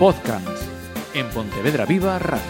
[0.00, 0.62] Podcast
[1.12, 2.40] en Pontevedra Viva Radio.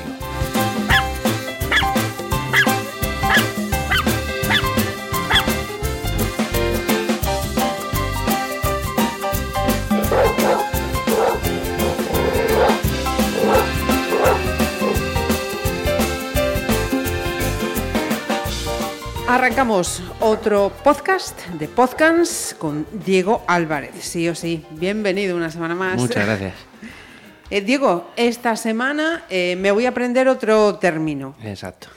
[19.27, 24.05] Arrancamos otro podcast de Podcasts con Diego Álvarez.
[24.05, 25.97] Sí o sí, bienvenido una semana más.
[25.97, 26.70] Muchas gracias.
[27.51, 31.35] Eh, Diego, esta semana eh, me voy a aprender otro término.
[31.43, 31.89] Exacto.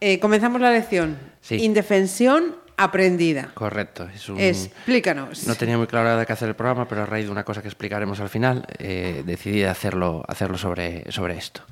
[0.00, 1.18] Eh, comenzamos la lección.
[1.40, 1.56] Sí.
[1.64, 3.50] Indefensión aprendida.
[3.54, 4.08] Correcto.
[4.14, 5.46] Es un- Explícanos.
[5.46, 7.62] No tenía muy claro de qué hacer el programa, pero a raíz de una cosa
[7.62, 11.62] que explicaremos al final, decidí hacerlo, hacerlo sobre, sobre esto.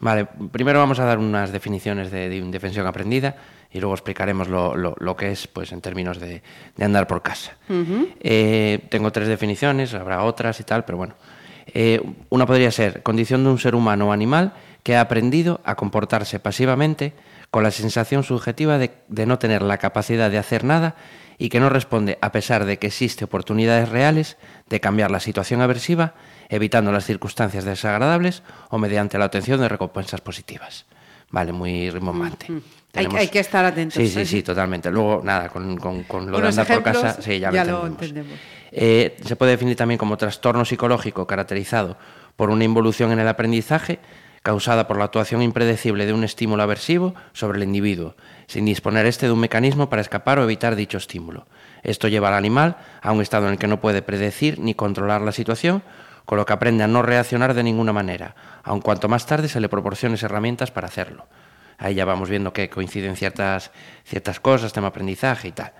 [0.00, 3.36] Vale, primero vamos a dar unas definiciones de, de indefensión aprendida
[3.70, 6.42] y luego explicaremos lo, lo- lo que es pues, en términos de,
[6.76, 7.52] de andar por casa.
[7.68, 11.14] Tengo tres definiciones, habrá otras y tal, pero bueno.
[11.74, 15.76] Eh, una podría ser condición de un ser humano o animal que ha aprendido a
[15.76, 17.12] comportarse pasivamente
[17.50, 20.94] con la sensación subjetiva de, no tener la capacidad de hacer nada
[21.38, 24.36] y que no responde a pesar de que existe oportunidades reales
[24.68, 26.14] de cambiar la situación aversiva,
[26.48, 30.86] evitando las circunstancias desagradables o mediante la obtención de recompensas positivas.
[31.30, 32.46] Vale, muy rimbombante.
[32.94, 34.90] Hay- hay que estar atentos, Sí, sí, sí, totalmente.
[34.90, 37.86] Luego, nada, con, con- con lo Con de andar por casa, sí, ya, ya lo
[37.86, 38.00] entendemos.
[38.00, 38.38] entendemos.
[38.72, 41.96] Eh, se puede definir también como trastorno psicológico caracterizado
[42.36, 44.00] por una involución en el aprendizaje
[44.42, 48.14] causada por la actuación impredecible de un estímulo aversivo sobre el individuo,
[48.46, 51.46] sin disponer éste de un mecanismo para escapar o evitar dicho estímulo.
[51.82, 55.20] Esto lleva al animal a un estado en el que no puede predecir ni controlar
[55.20, 55.82] la situación,
[56.30, 59.58] con lo que aprende a no reaccionar de ninguna manera, aun cuanto más tarde se
[59.58, 61.26] le proporciones herramientas para hacerlo.
[61.76, 63.72] Ahí ya vamos viendo que coinciden ciertas,
[64.04, 65.72] ciertas cosas, tema aprendizaje y tal.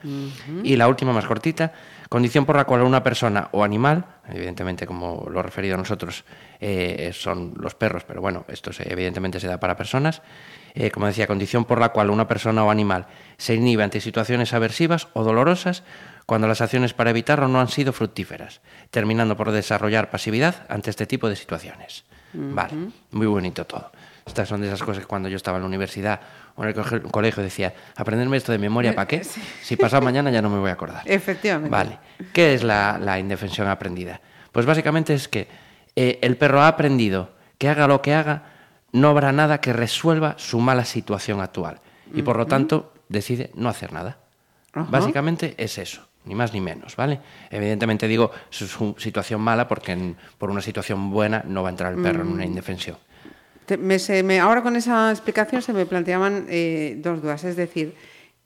[0.64, 1.72] Y la última, más cortita,
[2.08, 6.24] condición por la cual una persona o animal, evidentemente como lo he referido a nosotros,
[6.58, 10.20] eh, son los perros, pero bueno, esto se- evidentemente se da para personas,
[10.74, 14.52] eh, como decía, condición por la cual una persona o animal se inhibe ante situaciones
[14.52, 15.84] aversivas o dolorosas
[16.30, 18.60] cuando las acciones para evitarlo no han sido fructíferas,
[18.92, 22.04] terminando por desarrollar pasividad ante este tipo de situaciones.
[22.32, 22.72] Vale,
[23.10, 23.90] muy bonito todo.
[24.24, 26.20] Estas son de esas cosas que cuando yo estaba en la universidad
[26.54, 29.24] o en el colegio decía, aprenderme esto de memoria, ¿para qué?
[29.60, 31.02] Si pasado mañana ya no me voy a acordar.
[31.04, 31.68] Efectivamente.
[31.68, 31.98] Vale.
[32.32, 34.20] ¿Qué es la, la indefensión aprendida?
[34.52, 35.48] Pues básicamente es que
[35.96, 38.44] eh, el perro ha aprendido que haga lo que haga,
[38.92, 41.80] no habrá nada que resuelva su mala situación actual.
[42.14, 44.18] Y por lo tanto decide no hacer nada.
[44.72, 44.86] Ajá.
[44.88, 47.18] Básicamente es eso, ni más ni menos, ¿vale?
[47.50, 51.72] Evidentemente digo su, su situación mala porque en- por una situación buena no va a
[51.72, 52.96] entrar el perro en una indefensión.
[53.66, 57.42] Te- me- se me- ahora con esa explicación se me planteaban eh, dos dudas.
[57.44, 57.94] Es decir,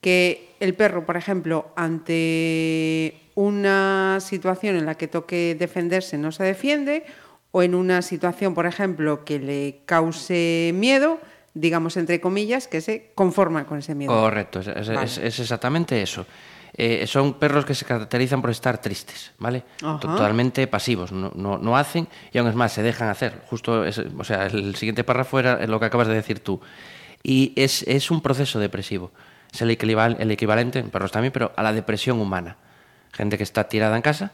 [0.00, 6.44] que el perro, por ejemplo, ante una situación en la que toque defenderse no se
[6.44, 7.04] defiende,
[7.50, 11.20] o en una situación, por ejemplo, que le cause miedo,
[11.52, 14.10] digamos entre comillas, que se conforma con ese miedo.
[14.12, 15.04] Correcto, es, es- Vale.
[15.04, 16.26] es- es exactamente eso.
[16.76, 19.62] Eh, son perros que se caracterizan por estar tristes, ¿vale?
[19.80, 20.00] Ajá.
[20.00, 23.42] Totalmente pasivos, no, no, no hacen y aún es más, se dejan hacer.
[23.48, 26.60] Justo, es- o sea, el siguiente párrafo era lo que acabas de decir tú.
[27.22, 29.12] Y es, es un proceso depresivo.
[29.52, 32.56] Es el, equival- el equivalente, en perros también, pero a la depresión humana.
[33.12, 34.32] Gente que está tirada en casa,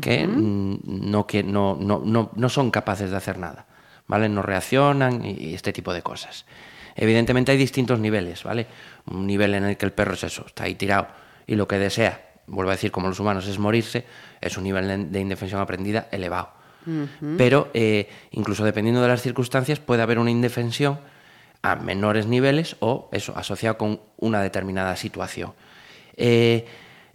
[0.00, 3.66] que mm, no, que no, no, no, no son capaces de hacer nada,
[4.06, 4.28] ¿vale?
[4.28, 6.44] No reaccionan y, y este tipo de cosas.
[6.94, 8.66] Evidentemente hay distintos niveles, ¿vale?
[9.06, 11.08] Un nivel en el que el perro es eso, está ahí tirado
[11.46, 14.04] y lo que desea, vuelvo a decir, como los humanos, es morirse,
[14.40, 16.50] es un nivel de- de indefensión aprendida elevado.
[17.36, 20.98] Pero eh, incluso dependiendo de las circunstancias puede haber una indefensión
[21.62, 25.52] a menores niveles o eso, asociado con una determinada situación.
[26.16, 26.64] Eh,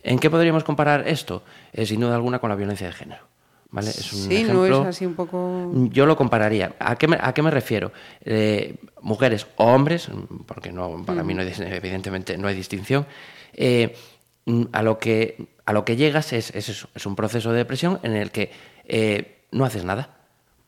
[0.03, 1.41] ¿En qué podríamos comparar esto?
[1.73, 3.23] Eh, sin duda alguna con la violencia de género.
[3.71, 3.89] ¿vale?
[3.89, 5.71] Es un sí, no es ejemplo- así un poco...
[5.91, 6.75] yo lo compararía.
[6.79, 7.91] ¿A qué me, a qué me refiero?
[8.23, 10.07] Eh, mujeres o hombres,
[10.45, 13.07] porque no, para mí no hay, evidentemente no hay distinción,
[14.71, 17.99] a, lo que, a lo que llegas es, es eso, es un proceso de depresión
[18.03, 18.51] en el que
[18.85, 20.17] eh, no haces nada.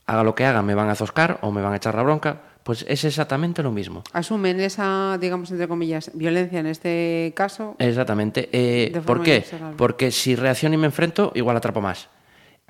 [0.06, 2.42] Haga lo que haga, me van a zoscar o me van a echar la bronca,
[2.64, 4.04] pues es exactamente lo mismo.
[4.14, 7.76] Asumen esa, digamos, entre comillas, violencia en este caso.
[7.80, 8.50] Exactamente.
[8.52, 9.46] Eh, ¿Por qué?
[9.78, 12.10] Porque si reacciono y me enfrento, igual atrapo más.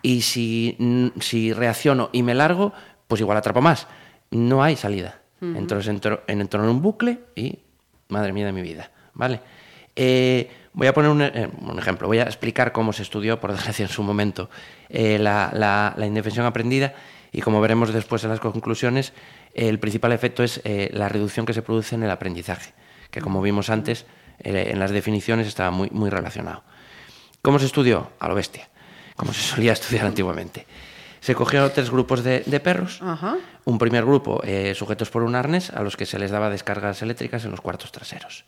[0.01, 2.74] Y si, mm, si reacciono y me largo,
[3.07, 3.88] pues igual atrapo más.
[4.31, 5.21] No hay salida.
[5.39, 7.60] Entonces entro, en- entro en un bucle y,
[8.10, 9.39] madre mía de mi vida, ¿vale?
[10.00, 13.52] Eh, voy a poner un, eh, un ejemplo, voy a explicar cómo se estudió, por
[13.56, 14.50] desgracia, en su momento,
[14.90, 16.94] eh, la, la- la indefensión aprendida
[17.32, 19.12] y como veremos después en las conclusiones,
[19.54, 20.62] el principal efecto es
[20.92, 22.74] la reducción que se produce en el aprendizaje,
[23.12, 24.06] que como vimos antes,
[24.40, 26.64] en las definiciones estaba muy, muy relacionado.
[27.42, 28.12] ¿Cómo se estudió?
[28.20, 28.70] A lo bestia,
[29.16, 30.68] como se solía estudiar antiguamente.
[31.20, 33.00] Se cogieron tres grupos de, de perros.
[33.02, 33.36] Ajá.
[33.66, 34.42] Un primer grupo
[34.76, 37.92] sujetos por un arnés a los que se les daba descargas eléctricas en los cuartos
[37.92, 38.46] traseros.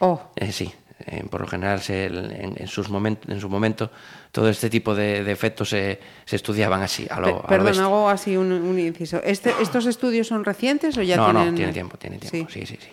[0.00, 0.72] Oh, Eh, sí,
[1.06, 3.90] eh, por lo general se- en, en sus moment- en su momento
[4.32, 7.46] todo este tipo de, de efectos se, se estudiaban así, a lo, pe- a lo
[7.64, 9.20] perdón, hago así un, un inciso.
[9.24, 11.50] Este, ¿Estos estudios son recientes o ya no, tienen...?
[11.52, 12.50] no, tiene tiempo, tiene tiempo.
[12.50, 12.60] Sí.
[12.60, 12.88] Sí, sí, sí.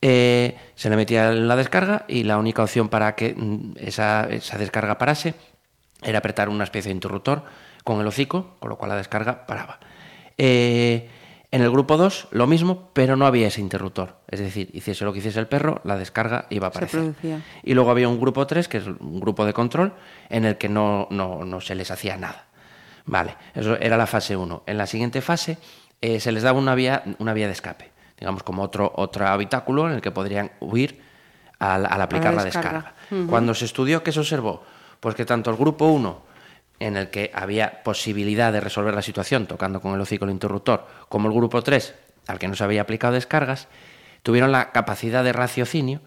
[0.00, 4.56] Eh, se le metía la descarga y la única opción para que mm, esa, esa
[4.58, 5.34] descarga parase
[6.02, 7.42] era apretar una especie de interruptor
[7.82, 9.80] con el hocico, con lo cual la descarga paraba.
[10.36, 11.08] Eh,
[11.50, 14.16] en el grupo 2, lo mismo, pero no había ese interruptor.
[14.28, 17.14] Es decir, hiciese lo que hiciese el perro, la descarga iba a aparecer.
[17.62, 19.94] Y luego había un grupo 3, que es un grupo de control,
[20.28, 22.46] en el que no, no, no se les hacía nada.
[23.06, 24.64] Vale, eso era la fase 1.
[24.66, 25.56] En la siguiente fase
[26.02, 29.88] eh, se les daba una vía, una vía de escape, digamos como otro, otro habitáculo
[29.88, 31.00] en el que podrían huir
[31.58, 32.94] al, al aplicar la descarga.
[33.08, 33.26] descarga.
[33.30, 34.62] Cuando se estudió, ¿qué se observó?
[35.00, 36.22] Pues que tanto el grupo 1,
[36.80, 40.86] en el que había posibilidad de resolver la situación tocando con el hocico el interruptor,
[41.08, 41.94] como el grupo 3,
[42.28, 43.68] al que no se había aplicado descargas,
[44.22, 46.00] tuvieron la capacidad de raciocinio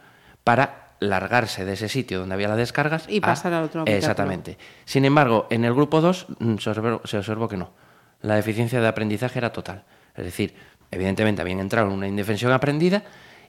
[0.44, 3.84] para largarse de ese sitio donde había las descargas Y a- pasar al otro.
[3.88, 4.58] Exactamente.
[4.86, 7.72] Sin embargo, en el grupo 2 mm, se observó, se observó que no.
[8.22, 9.84] La deficiencia de aprendizaje era total.
[10.16, 10.54] Es decir,
[10.92, 13.04] evidentemente habían entrado en una indefensión aprendida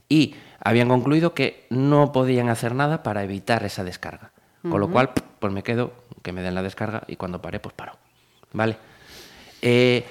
[0.09, 0.35] y
[0.65, 4.32] habían concluido que no podían hacer nada para evitar esa descarga.
[4.63, 5.93] Con lo cual, pues me quedo
[6.23, 7.93] que me den la descarga y cuando pare, pues paro.
[8.53, 8.77] ¿Vale?
[9.61, 10.05] Eh,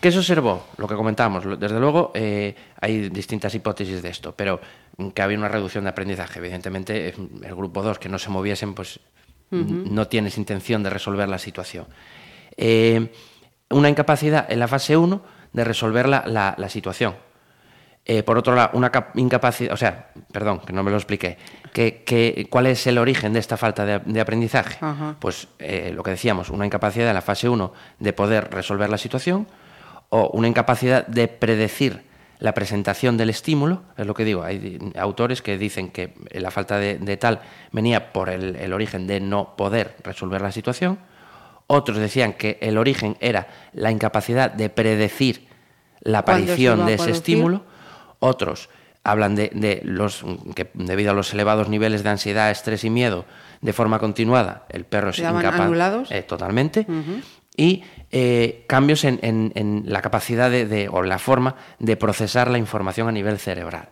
[0.00, 0.64] ¿Qué se observó?
[0.76, 1.58] Lo que comentábamos.
[1.58, 4.60] Desde luego, eh, hay distintas hipótesis de esto, pero
[4.96, 6.38] mm, que había una reducción de aprendizaje.
[6.38, 9.00] Evidentemente, eh, el grupo 2, que no se moviesen, pues
[9.50, 11.86] no tienes intención de resolver la situación.
[12.56, 13.12] Eh,
[13.70, 15.22] una incapacidad en la fase 1
[15.52, 17.14] de resolver la, la- la situación.
[18.10, 21.36] Eh, por otro lado, una cap- incapacidad, o sea, perdón, que no me lo expliqué,
[21.74, 24.78] que, que- ¿cuál es el origen de esta falta de, de aprendizaje?
[24.80, 25.16] Ajá.
[25.18, 28.96] Pues eh, lo que decíamos, una incapacidad en la fase 1 de poder resolver la
[28.96, 29.46] situación
[30.08, 32.02] o una incapacidad de predecir
[32.38, 36.78] la presentación del estímulo, es lo que digo, hay autores que dicen que la falta
[36.78, 37.40] de, de tal
[37.72, 40.98] venía por el, el origen de no poder resolver la situación,
[41.66, 45.46] otros decían que el origen era la incapacidad de predecir
[46.00, 47.64] la ¿Cuándo se aparición de ese estímulo,
[48.18, 48.68] otros
[49.04, 50.24] hablan de, de los
[50.54, 53.24] que debido a los elevados niveles de ansiedad, estrés y miedo
[53.60, 56.10] de forma continuada, el perro es ¿Se llaman incapaz anulados?
[56.10, 56.86] eh, totalmente
[57.56, 62.50] y eh, cambios en, en- en la capacidad de, de- o la forma de procesar
[62.50, 63.88] la información a nivel cerebral.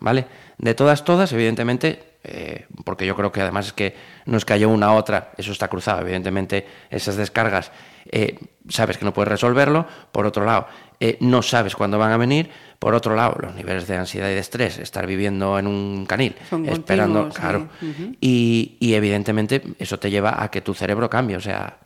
[0.00, 0.24] ¿Vale?
[0.56, 3.94] De todas, todas, evidentemente, eh, porque yo creo que además es que
[4.24, 6.00] no es que haya una otra, eso está cruzado.
[6.00, 7.70] Evidentemente, esas descargas
[8.06, 8.38] eh,
[8.70, 9.86] sabes que no puedes resolverlo.
[10.10, 10.68] Por otro lado,
[11.04, 12.48] eh, no sabes cuándo van a venir.
[12.78, 16.36] Por otro lado, los niveles de ansiedad y de estrés, estar viviendo en un canil,
[16.48, 17.68] Son esperando, claro.
[17.80, 18.16] sí.
[18.20, 21.36] Y, y evidentemente eso te lleva a que tu cerebro cambie.
[21.36, 21.78] O sea,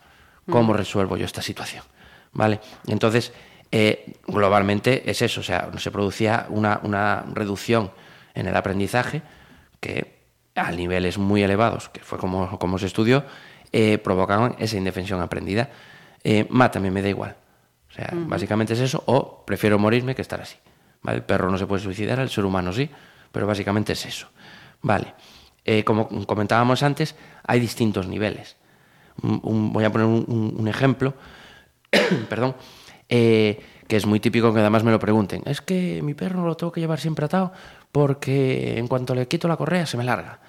[0.50, 1.82] ¿cómo resuelvo yo esta situación?
[2.34, 2.60] ¿Vale?
[2.88, 3.32] Entonces,
[3.72, 7.92] eh, globalmente es eso, o sea, se producía una, una reducción
[8.34, 9.22] en el aprendizaje
[9.80, 10.14] que
[10.54, 13.24] a niveles muy elevados, que fue como, como se estudió,
[13.72, 15.70] eh, provocaban esa indefensión aprendida.
[16.22, 17.34] Eh, mátame, me da igual.
[17.96, 20.56] Sea, básicamente es eso, o prefiero morirme que estar así.
[21.02, 21.18] ¿Vale?
[21.18, 22.90] El perro no se puede suicidar, el ser humano sí,
[23.32, 24.28] pero básicamente es eso.
[24.82, 25.14] Vale.
[25.64, 27.14] Eh, como comentábamos antes,
[27.44, 28.56] hay distintos niveles.
[29.22, 31.14] Un- un- voy a poner un, ejemplo,
[32.28, 32.54] perdón,
[33.08, 35.42] eh, que es muy típico que además me lo pregunten.
[35.46, 37.52] Es que mi perro lo tengo que llevar siempre atado
[37.92, 40.40] porque en cuanto le quito la correa se me larga.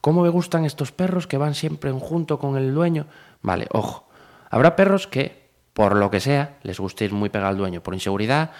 [0.00, 3.06] ¿Cómo me gustan estos perros que van siempre en junto con el dueño?
[3.42, 4.08] Vale, ojo.
[4.50, 5.43] Habrá perros que,
[5.74, 8.52] por lo que sea, les guste ir muy pegado al dueño, por inseguridad,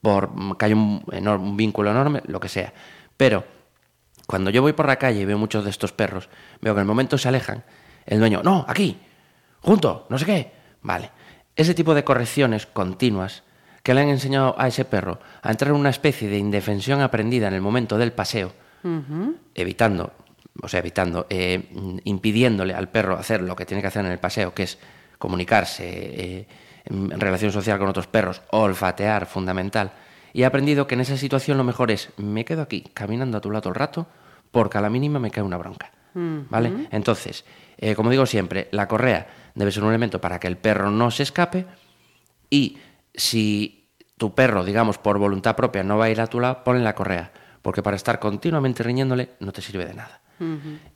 [0.00, 2.72] por que hay un, enorme- un vínculo enorme, lo que sea.
[3.16, 3.44] Pero
[4.26, 6.28] cuando yo voy por la calle y veo muchos de estos perros,
[6.62, 7.64] veo que en el momento se alejan,
[8.06, 8.96] el dueño, no, aquí,
[9.60, 10.52] junto, no sé qué.
[10.82, 11.10] Vale.
[11.56, 13.42] Ese tipo de correcciones continuas
[13.82, 17.48] que le han enseñado a ese perro a entrar en una especie de indefensión aprendida
[17.48, 18.52] en el momento del paseo,
[19.54, 20.12] evitando,
[20.62, 21.68] o sea, evitando, eh,
[22.04, 24.78] impidiéndole al perro hacer lo que tiene que hacer en el paseo, que es
[25.20, 26.46] comunicarse, eh,
[26.86, 29.92] en relación social con otros perros, olfatear, fundamental.
[30.32, 33.40] Y he aprendido que en esa situación lo mejor es, me quedo aquí caminando a
[33.40, 34.06] tu lado todo el rato,
[34.50, 35.92] porque a la mínima me cae una bronca.
[36.12, 36.88] ¿Vale?
[36.90, 37.44] Entonces,
[37.78, 41.12] eh, como digo siempre, la correa debe ser un elemento para que el perro no
[41.12, 41.66] se escape
[42.48, 42.78] y
[43.14, 46.82] si tu perro, digamos, por voluntad propia no va a ir a tu lado, ponle
[46.82, 47.30] la correa,
[47.62, 50.20] porque para estar continuamente riñéndole no te sirve de nada.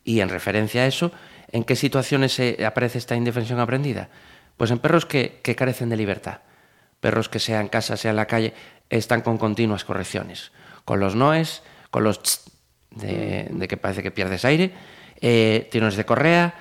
[0.04, 1.12] Y en referencia a eso,
[1.52, 4.08] ¿en qué situaciones se aparece esta indefensión aprendida?
[4.56, 6.38] Pues en perros que, que carecen de libertad.
[7.00, 8.54] Perros que sea en casa, sea en la calle,
[8.88, 10.52] están con continuas correcciones.
[10.84, 12.50] Con los noes, con los tss,
[12.90, 14.72] de, de que parece que pierdes aire,
[15.20, 16.54] eh, tirones de correa,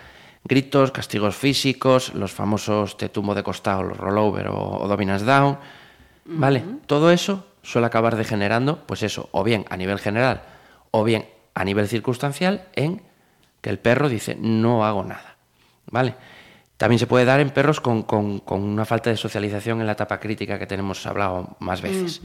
[0.46, 5.58] Gritos, castigos físicos, los famosos te tumbo de costado, los rollover o, o dominance down.
[6.26, 6.64] ¿Vale?
[6.86, 10.44] Todo eso suele acabar degenerando, pues eso, o bien a nivel general,
[10.92, 11.26] o bien
[11.56, 13.02] a nivel circunstancial, en
[13.62, 15.36] que el perro dice, no hago nada.
[15.92, 16.16] ¿Vale?
[16.78, 19.94] También se puede dar en perros con, con- con una falta de socialización en la
[19.94, 22.22] etapa crítica que tenemos hablado más veces.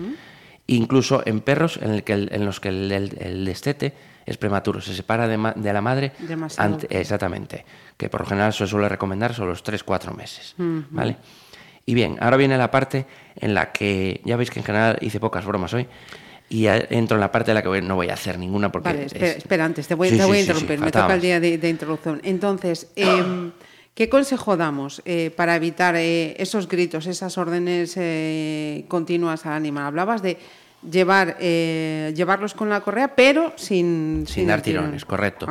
[0.66, 3.94] Incluso en perros en, el que el- en los que el, destete
[4.26, 6.74] es prematuro, se separa de, ma- de la madre Demasiado.
[6.74, 7.64] ante- exactamente,
[7.96, 10.54] que por lo general se suele recomendar son los 3-4 meses.
[10.58, 11.16] ¿vale?
[11.86, 13.06] Y bien, ahora viene la parte
[13.36, 15.86] en la que, ya veis que en general hice pocas bromas hoy,
[16.50, 18.88] y entro en la parte en la que no voy a hacer ninguna porque...
[18.88, 20.90] Vale, es- espera, espera, antes, te voy, Sí, te sí, voy a sí, interrumpir, me
[20.90, 22.20] toca el día de, de introducción.
[22.24, 23.52] Entonces, em,
[23.94, 29.84] ¿qué consejo damos eh, para evitar eh, esos gritos, esas órdenes eh, continuas al animal?
[29.86, 30.38] Hablabas de
[30.90, 34.24] llevar eh, llevarlos con la correa, pero sin...
[34.28, 35.46] Sin dar tirones, correcto.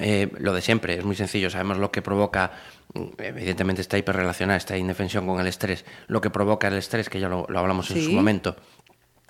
[0.00, 1.48] Eh, lo de siempre, es muy sencillo.
[1.50, 2.50] Sabemos lo que provoca,
[3.18, 5.84] evidentemente está hiperrelacionada, esta indefensión con el estrés.
[6.08, 8.56] Lo que provoca el estrés, que ya lo, lo hablamos en su momento.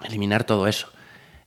[0.02, 0.88] Eliminar todo eso.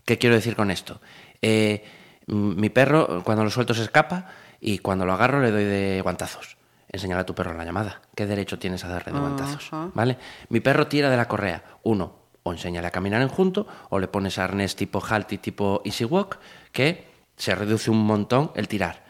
[0.05, 1.01] ¿Qué quiero decir con esto?
[1.41, 1.83] Eh,
[2.27, 4.27] mi perro, cuando lo suelto, se escapa
[4.61, 6.57] y cuando lo agarro le doy de guantazos.
[6.87, 8.01] Enseñale a tu perro la llamada.
[8.15, 9.63] ¿Qué derecho tienes a darle de guantazos?
[9.93, 10.17] ¿Vale?
[10.49, 11.63] Mi perro tira de la correa.
[11.83, 16.05] Uno, o enséñale a caminar en junto, o le pones arnés tipo Halti, tipo Easy
[16.05, 16.39] Walk,
[16.71, 19.03] que se reduce un montón el tirar.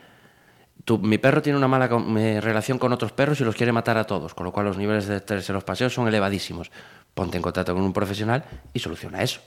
[0.83, 3.71] Tu- mi perro tiene una mala con- eh, relación con otros perros y los quiere
[3.71, 6.71] matar a todos, con lo cual los niveles de estrés en los paseos son elevadísimos.
[7.13, 9.41] Ponte en contacto con un profesional y soluciona eso.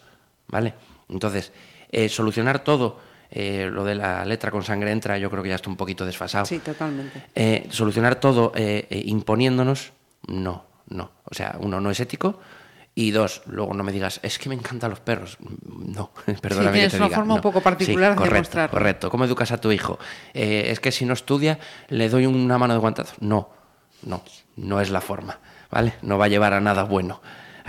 [0.49, 0.75] ¿Vale?
[1.09, 1.53] Entonces,
[1.91, 3.01] eh, solucionar todo,
[3.31, 6.05] eh, lo de la letra con sangre entra, yo creo que ya está un poquito
[6.07, 6.45] desfasado.
[6.47, 7.25] Sí, totalmente.
[7.35, 9.93] Eh, solucionar todo eh, eh, imponiéndonos,
[10.27, 11.11] no, no.
[11.25, 12.41] O sea, uno, no es ético.
[12.95, 15.39] Y dos, luego no me digas, es que me encantan los perros.
[15.69, 16.11] No,
[16.41, 18.71] perdóname que tienes te una diga, forma un poco particular Sí, de correcto, demostrarlo.
[18.77, 19.11] Correcto.
[19.11, 20.01] ¿Cómo educas a tu hijo?
[20.35, 21.61] Eh, es que si no estudia,
[21.91, 23.15] le doy una mano de guantazo.
[23.21, 23.51] No,
[24.03, 24.23] no,
[24.57, 25.39] no es la forma.
[25.71, 25.95] ¿Vale?
[26.03, 27.21] No va a llevar a nada bueno.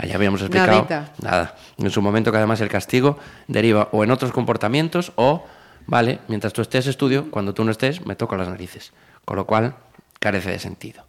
[0.06, 0.86] Ya habíamos explicado.
[1.22, 1.56] Nada.
[1.78, 5.44] En su momento que además el castigo deriva o en otros comportamientos o,
[5.86, 8.92] vale, mientras tú estés estudio, cuando tú no estés, me toco las narices.
[9.24, 9.74] Con lo cual,
[10.18, 11.04] carece de sentido.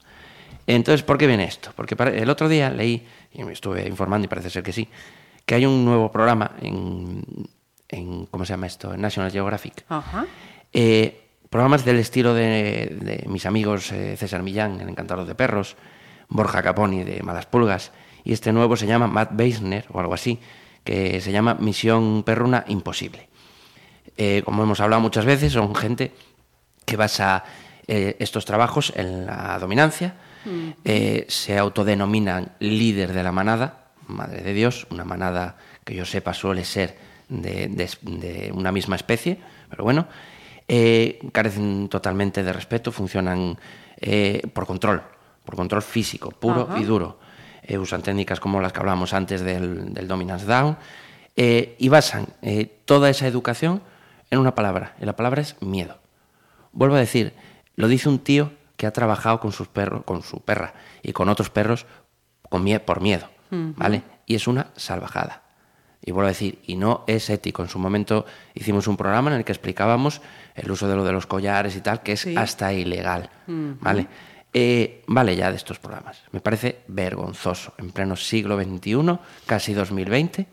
[0.68, 1.72] Entonces, ¿por qué viene esto?
[1.76, 4.88] Porque el otro día leí, y me estuve informando y parece ser que sí,
[5.46, 7.24] que hay un nuevo programa en,
[7.90, 8.94] en ¿cómo se llama esto?
[8.94, 9.86] En National Geographic.
[9.90, 10.26] Ajá.
[10.72, 15.76] Eh, programas del estilo de, de mis amigos eh, César Millán, el encantador de perros,
[16.30, 17.92] Borja Caponi de Malas Pulgas,
[18.24, 20.40] y este nuevo se llama Matt Beisner o algo así,
[20.84, 23.30] que se llama Misión Perruna Imposible.
[24.18, 26.12] Eh, como hemos hablado muchas veces, son gente
[26.86, 27.44] que basa
[27.88, 30.16] eh, estos trabajos en la dominancia,
[30.84, 36.34] eh, se autodenominan líder de la manada, madre de Dios, una manada que yo sepa
[36.34, 36.98] suele ser
[37.30, 39.38] de, de- de una misma especie,
[39.70, 40.08] pero bueno,
[41.32, 43.58] carecen totalmente de respeto, funcionan
[44.54, 45.02] por control,
[45.46, 46.80] por control físico, puro Ajá.
[46.80, 47.20] y duro.
[47.72, 50.76] Eh, usan técnicas como las que hablábamos antes del, del dominance down
[51.38, 53.82] eh, y basan eh, toda esa educación
[54.30, 55.98] en una palabra, y la palabra es miedo.
[56.74, 57.34] Vuelvo a decir,
[57.78, 61.30] lo dice un tío que ha trabajado con sus perros, con su perra y con
[61.30, 61.86] otros perros
[62.50, 63.30] con mie- por miedo,
[63.78, 64.04] ¿vale?
[64.26, 65.44] Y es una salvajada.
[66.04, 67.62] Y vuelvo a decir, y no es ético.
[67.62, 70.22] En su momento hicimos un programa en el que explicábamos
[70.56, 72.36] el uso de lo de los collares y tal, que es Sí.
[72.36, 74.08] hasta ilegal, ¿vale?
[74.54, 76.24] Eh, vale ya de estos programas.
[76.32, 80.48] Me parece vergonzoso, en pleno siglo XXI, casi 2020,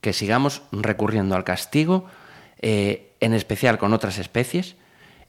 [0.00, 2.06] que sigamos recurriendo al castigo,
[2.60, 4.74] eh, en especial con otras especies,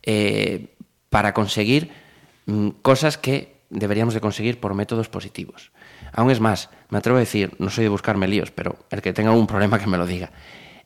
[0.04, 0.74] eh,
[1.10, 1.92] para conseguir
[2.48, 5.72] mm, cosas que deberíamos de conseguir por métodos positivos.
[6.12, 9.14] Aún es más, me atrevo a decir, no soy de buscarme líos, pero el que
[9.14, 10.32] tenga algún problema que me lo diga.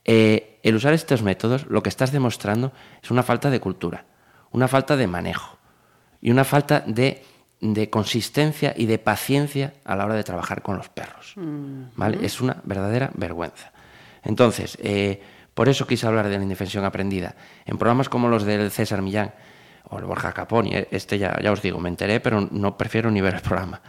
[0.04, 4.06] El usar estos métodos lo que estás demostrando es una falta de cultura,
[4.52, 5.55] una falta de manejo
[6.26, 7.22] y una falta de,
[7.62, 11.36] de consistencia y de paciencia a la hora de trabajar con los perros.
[11.96, 12.26] ¿vale?
[12.26, 13.72] Es una verdadera vergüenza.
[14.24, 15.22] Entonces, eh,
[15.54, 17.36] por eso quise hablar de la indefensión aprendida.
[17.68, 19.36] En programas como los del César Millán
[19.84, 23.12] o el Borja Caponi, eh, este ya, ya os digo, me enteré, pero no prefiero
[23.12, 23.84] ni ver el programa.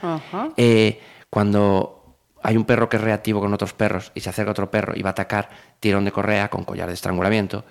[0.59, 1.01] Eh,
[1.31, 4.93] cuando hay un perro que es reactivo con otros perros y se acerca otro perro
[4.95, 5.49] y va a atacar,
[5.81, 7.65] tirón de correa con collar de estrangulamiento,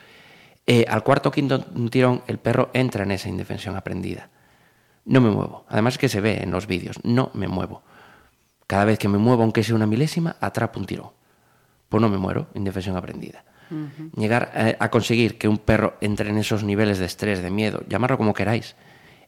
[0.65, 4.31] eh, al cuarto o quinto tirón el perro entra en esa indefensión aprendida.
[5.05, 5.65] No me muevo.
[5.69, 7.83] Además que se ve en los vídeos, no me muevo.
[8.67, 11.11] Cada vez que me muevo, aunque sea una milésima, atrapo un tirón.
[11.89, 13.43] Pues no me muero, indefensión aprendida.
[14.15, 17.83] Llegar eh, a conseguir que un perro entre en esos niveles de estrés, de miedo,
[17.87, 18.75] llamarlo como queráis,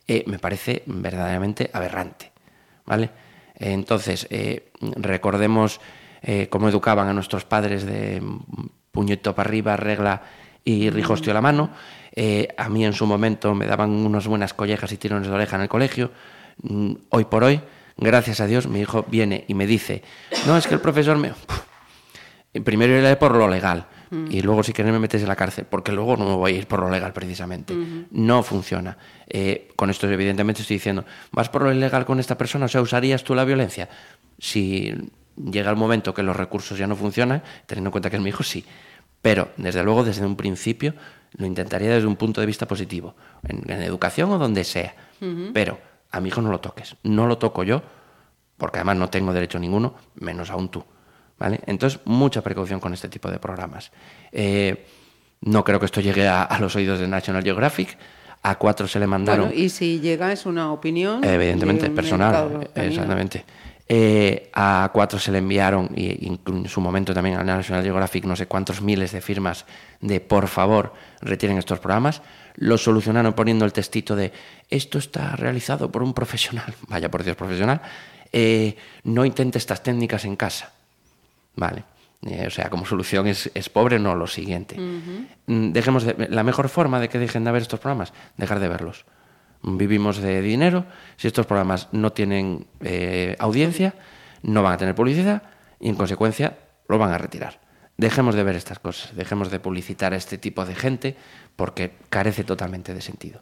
[0.07, 2.31] eh, me parece verdaderamente aberrante.
[2.86, 3.10] ¿Vale?
[3.55, 5.79] Eh, entonces, eh, recordemos
[6.50, 10.24] cómo educaban a nuestros padres de mm, puñito para arriba, regla
[10.68, 11.70] y rihostio la mano.
[12.14, 15.56] Eh, a mí en su momento me daban unas buenas collejas y tirones de oreja
[15.56, 16.12] en el colegio.
[16.62, 17.62] Mm, hoy por hoy,
[17.96, 20.04] gracias a Dios, mi hijo viene y me dice,
[20.46, 21.32] no, es que el profesor me...
[22.66, 23.86] Primero iré por lo legal
[24.30, 26.58] y luego si quieres me metes en la cárcel, porque luego no me voy a
[26.58, 27.76] ir por lo legal precisamente.
[28.10, 28.98] No funciona.
[29.28, 32.66] Eh, con esto evidentemente estoy diciendo, ¿vas por lo ilegal con esta persona?
[32.66, 33.90] O sea, ¿usarías tú la violencia?
[34.40, 34.92] Si
[35.36, 38.30] llega el momento que los recursos ya no funcionan, teniendo en cuenta que es mi
[38.30, 38.66] hijo, sí.
[39.27, 40.93] Pero, desde luego, desde un principio,
[41.34, 43.13] lo intentaría desde un punto de vista positivo,
[43.46, 44.96] en, educación o donde sea.
[45.51, 45.77] Pero
[46.12, 46.96] a mi hijo no lo toques.
[47.03, 47.84] No lo toco yo,
[48.55, 50.81] porque además no tengo derecho ninguno, menos aún tú.
[51.38, 51.60] ¿vale?
[51.65, 53.91] Entonces, mucha precaución con este tipo de programas.
[54.31, 54.86] Eh,
[55.41, 57.98] no creo que esto llegue a, los oídos de National Geographic.
[58.43, 59.51] A cuatro se le mandaron.
[59.53, 61.22] y si llega es una opinión.
[61.25, 62.69] Evidentemente, personal.
[62.75, 63.43] Exactamente.
[63.89, 68.36] Eh, a cuatro se le enviaron, y, en su momento también a National Geographic, no
[68.36, 69.65] sé cuántos miles de firmas
[70.01, 72.22] de por favor retiren estos programas.
[72.56, 74.34] Lo solucionaron poniendo el textito de
[74.70, 76.74] esto está realizado por un profesional.
[76.88, 77.82] Vaya por Dios, profesional.
[78.34, 80.74] Eh, no intente estas técnicas en casa.
[81.56, 81.84] Vale.
[82.25, 84.75] Eh, o sea, como solución es, pobre, no lo siguiente.
[85.46, 89.06] Mm, dejemos la mejor forma de que dejen de ver estos programas, dejar de verlos.
[89.64, 90.86] Vivimos de dinero,
[91.18, 93.96] si estos programas no tienen eh, audiencia,
[94.44, 95.44] no van a tener publicidad
[95.80, 97.60] y en consecuencia lo van a retirar.
[97.98, 101.16] Dejemos de ver estas cosas, dejemos de publicitar a este tipo de gente
[101.56, 103.42] porque carece totalmente de sentido.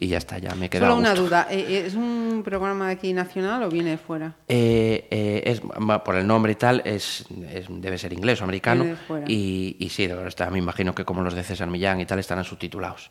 [0.00, 0.86] Y ya está, ya me queda.
[0.86, 4.34] Solo una duda, ¿e-, e-, ¿es un programa de aquí nacional o viene de fuera?
[4.48, 7.26] Eh, eh, es, por el nombre y tal, es,
[7.68, 8.96] debe ser inglés o americano.
[9.26, 12.44] Y, y, sí, está, me imagino que como los de César Millán y tal estarán
[12.44, 13.10] subtitulados.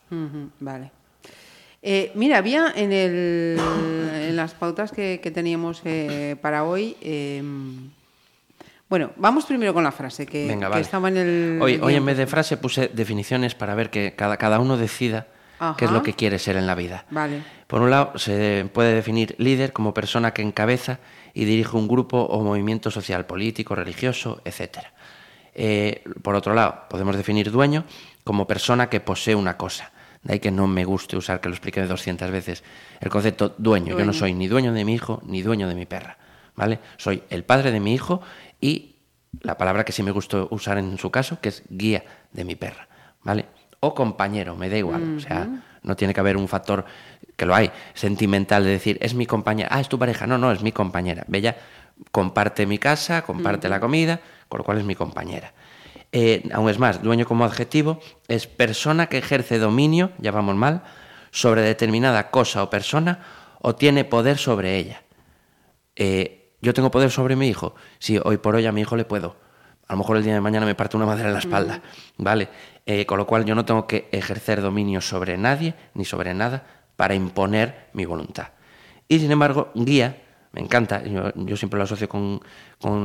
[0.59, 0.91] vale.
[1.81, 5.81] Eh, mira, había en, el, en las pautas que, teníamos
[6.41, 6.95] para hoy.
[7.01, 7.89] Em,
[8.87, 11.59] bueno, vamos primero con la frase que, estaba en el.
[11.61, 15.27] Hoy, hoy en vez de frase puse definiciones para ver que cada, cada uno decida
[15.77, 17.05] qué es lo que quiere ser en la vida.
[17.09, 17.41] Vale.
[17.67, 20.99] Por un lado, se puede definir líder como persona que encabeza
[21.33, 24.79] y dirige un grupo o movimiento social, político, religioso, etc.
[25.53, 27.85] Eh, por otro lado, podemos definir dueño
[28.23, 29.91] como persona que posee una cosa.
[30.23, 32.63] De ahí que no me guste usar, que lo explique 200 veces,
[32.99, 33.97] el concepto dueño.
[33.97, 36.17] Yo no soy ni dueño de mi hijo ni dueño de mi perra.
[36.55, 36.79] ¿vale?
[36.97, 38.21] Soy el padre de mi hijo
[38.59, 38.95] y
[39.41, 42.55] la palabra que sí me gusta usar en su caso, que es guía de mi
[42.55, 42.87] perra.
[43.23, 43.45] ¿vale?
[43.81, 45.17] o compañero, me da igual.
[45.17, 45.49] O sea,
[45.83, 46.85] no tiene que haber un factor,
[47.35, 50.27] que lo hay, sentimental de decir, es mi compañera, ah, es tu pareja.
[50.27, 51.25] No, no, es mi compañera.
[51.27, 51.57] Bella
[52.11, 55.51] comparte mi casa, comparte la comida, con lo cual es mi compañera.
[56.11, 60.83] Eh, aún es más, dueño como adjetivo es persona que ejerce dominio, ya vamos mal,
[61.31, 63.19] sobre determinada cosa o persona
[63.61, 65.03] o tiene poder sobre ella.
[65.95, 67.75] Eh, yo tengo poder sobre mi hijo.
[67.99, 69.37] Sí, hoy por hoy a mi hijo le puedo.
[69.87, 71.81] A lo mejor el día de mañana me parte una madera en la espalda,
[72.17, 72.49] ¿vale?
[72.85, 76.65] Eh, con lo cual yo no tengo que ejercer dominio sobre nadie ni sobre nada
[76.95, 78.49] para imponer mi voluntad.
[79.07, 80.21] Y sin embargo, guía,
[80.53, 82.41] me encanta, yo, siempre lo asocio con,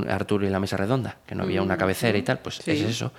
[0.09, 2.81] Arturo y la mesa redonda, que no había una mm, cabecera y tal, pues es
[2.81, 3.13] eso.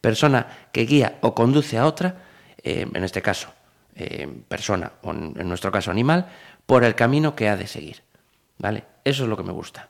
[0.00, 2.16] Persona que guía o conduce a otra,
[2.62, 3.52] eh, en este caso,
[3.96, 6.28] eh, persona, o en, nuestro caso animal,
[6.64, 8.02] por el camino que ha de seguir.
[8.58, 8.84] ¿Vale?
[9.04, 9.88] Eso es lo que me gusta.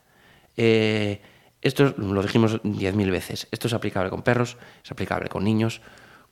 [0.57, 3.46] esto lo dijimos diez mil veces.
[3.50, 5.83] Esto es aplicable con perros, es aplicable con niños,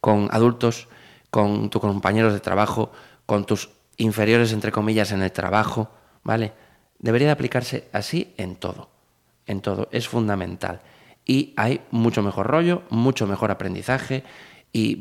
[0.01, 0.89] con adultos,
[1.31, 2.91] con tus compañeros de trabajo,
[3.27, 3.69] con tus
[3.99, 5.91] inferiores, entre comillas, en el trabajo,
[6.23, 6.53] ¿vale?
[7.01, 8.91] Debería de aplicarse así en todo,
[9.47, 10.81] en todo, es fundamental.
[11.25, 14.23] Y hay mucho mejor rollo, mucho mejor aprendizaje
[14.73, 14.99] y,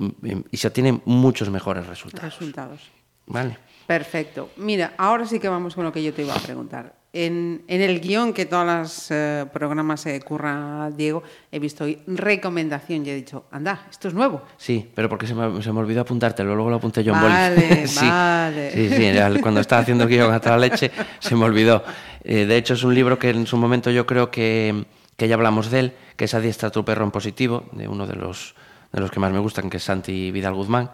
[0.54, 2.34] se obtienen muchos mejores resultados.
[2.34, 2.82] Resultados.
[3.28, 3.58] Vale.
[3.90, 4.52] Perfecto.
[4.58, 6.94] Mira, ahora sí que vamos con lo que yo te iba a preguntar.
[7.12, 13.04] En, el guion que todos los eh, programas se curra Diego, he visto hoy recomendación
[13.04, 14.44] y he dicho, anda, esto es nuevo.
[14.58, 17.88] Sí, pero porque se me, se me olvidó apuntártelo, luego lo apunté yo en vale,
[17.88, 18.72] sí, vale.
[18.74, 21.84] Sí, sí, cuando estaba haciendo el guion hasta la leche se me olvidó.
[22.24, 24.86] Eh, de hecho, es un libro que en su momento yo creo que,
[25.18, 28.18] que ya hablamos de él, que es Adiestra tu perro en positivo, de uno de
[28.18, 28.54] los,
[28.94, 30.92] de los que más me gustan, que es Santi Vidal Guzmán,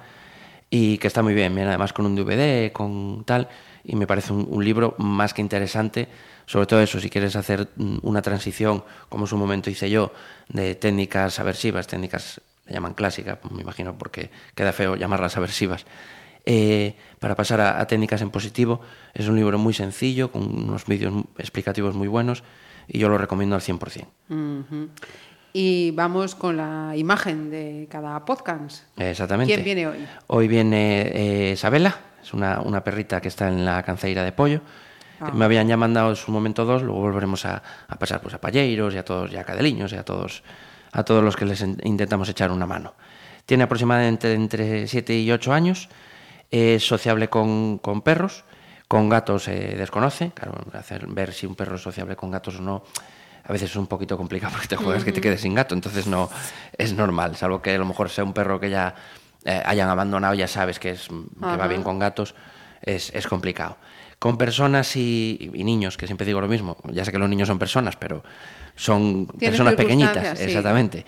[0.69, 3.47] y que está muy bien, bien además con un DVD, con tal
[3.86, 6.08] y me parece un, libro más que interesante,
[6.45, 7.69] sobre todo eso, si quieres hacer
[8.01, 10.12] una transición, como en su momento hice yo,
[10.49, 15.86] de técnicas aversivas, técnicas, le llaman clásicas, me imagino porque queda feo llamarlas aversivas,
[16.45, 18.82] eh, para pasar a, técnicas en positivo.
[19.13, 22.43] Es un libro muy sencillo, con unos vídeos explicativos muy buenos,
[22.88, 24.08] y yo lo recomiendo al 100%.
[25.58, 28.84] Y vamos con la imagen de cada podcast.
[28.98, 29.54] Exactamente.
[29.54, 30.06] ¿Quién viene hoy?
[30.28, 34.60] Hoy viene eh, Isabela, es una, una, perrita que está en la canceira de pollo.
[35.22, 35.32] Ah.
[35.34, 38.41] Me habían ya mandado en su momento dos, luego volveremos a, a pasar pues, a
[38.41, 40.44] Palleiros y a todos, ya a Cadeliños y a todos,
[40.91, 42.94] a todos los que les intentamos echar una mano.
[43.46, 45.88] Tiene aproximadamente entre 7 y 8 años,
[46.52, 48.44] es sociable con, con perros,
[48.89, 52.62] con gatos se desconoce, claro, hacer, ver si un perro es sociable con gatos o
[52.62, 52.84] no
[53.47, 56.08] a veces es un poquito complicado porque te juegas que te quedes sin gato, entonces
[56.08, 56.29] no
[56.77, 58.95] es normal, salvo que a lo mejor sea un perro que ya
[59.45, 62.36] eh, hayan abandonado, ya sabes que, es, que va bien con gatos,
[62.81, 63.77] es, es complicado.
[64.17, 67.47] Con personas y, y, niños, que siempre digo lo mismo, ya sé que los niños
[67.47, 68.23] son personas, pero
[68.75, 70.45] son personas pequeñitas, sí.
[70.45, 71.05] exactamente.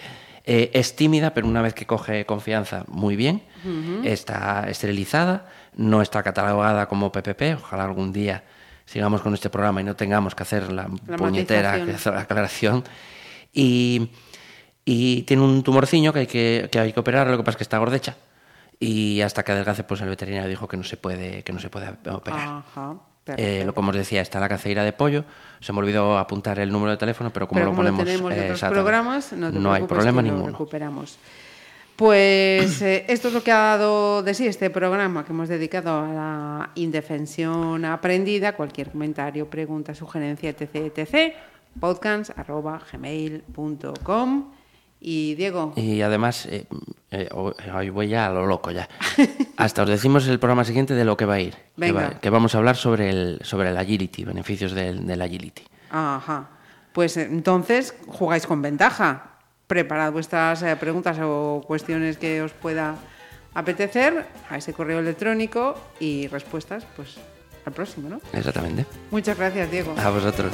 [0.50, 3.44] Eh, es tímida, pero una vez que coge confianza, muy bien.
[3.66, 4.06] Uh -huh.
[4.06, 7.56] Está esterilizada, no está catalogada como PPP.
[7.58, 8.44] Ojalá algún día
[8.88, 12.18] sigamos con este programa y no tengamos que hacer la, La puñetera matización.
[12.18, 12.84] aclaración.
[13.54, 14.10] Y,
[14.86, 17.58] y tiene un tumorciño que hay que, que hay que operar, lo que pasa es
[17.58, 18.16] que está gordecha.
[18.80, 21.70] Y hasta que adelgace, pues el veterinario dijo que no se puede, que no se
[21.70, 22.64] puede operar.
[22.74, 22.96] Ajá,
[23.36, 25.26] Eh, lo como os decía, está la caceira de pollo.
[25.60, 28.06] Se me olvidó apuntar el número de teléfono, pero como Pero lo como ponemos lo
[28.06, 30.52] tenemos en eh, otros exactamente, programas, no, no hay problema que lo ninguno.
[30.54, 31.18] recuperamos.
[31.98, 36.00] Pues eh, esto es lo que ha dado de sí este programa que hemos dedicado
[36.00, 38.56] a la indefensión aprendida.
[38.56, 40.76] Cualquier comentario, pregunta, sugerencia, etc.
[40.96, 41.34] etc
[41.80, 44.52] podcast.gmail.com
[45.00, 46.66] Y Diego, Y además, eh,
[47.12, 48.88] eh, ho- hoy voy ya a lo loco ya.
[49.58, 51.56] Hasta os decimos el programa siguiente de lo que va a ir.
[51.80, 55.64] Que, va- que vamos a hablar sobre el, sobre el agility, beneficios del, del agility.
[55.92, 56.50] Ajá.
[56.94, 59.34] Pues eh, entonces jugáis con ventaja.
[59.68, 62.96] Preparad vuestras eh, preguntas o cuestiones que os pueda
[63.54, 67.18] apetecer a ese correo electrónico y respuestas, pues
[67.66, 68.22] al próximo, ¿no?
[68.32, 68.86] Exactamente.
[69.12, 69.94] Muchas gracias, Diego.
[69.98, 70.54] A vosotros.